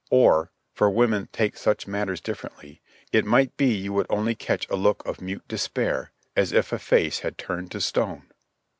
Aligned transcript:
Or 0.09 0.49
(for 0.73 0.89
women 0.89 1.29
take 1.31 1.55
such 1.55 1.85
matters 1.85 2.21
differently), 2.21 2.81
it 3.11 3.23
might 3.23 3.55
be 3.55 3.67
you 3.67 3.93
would 3.93 4.07
only 4.09 4.33
catch 4.33 4.67
a 4.67 4.75
look 4.75 5.05
of 5.05 5.21
mute 5.21 5.47
despair, 5.47 6.11
as 6.35 6.51
if 6.51 6.73
a 6.73 6.79
face 6.79 7.19
had 7.19 7.37
turned 7.37 7.69
to 7.73 7.81
stone. 7.81 8.25